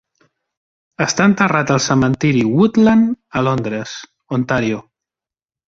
[1.05, 3.95] Està enterrat al cementiri Woodland a Londres,
[4.41, 4.85] Ontario.